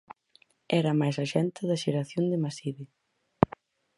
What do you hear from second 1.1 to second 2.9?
a xente da xeración de Maside.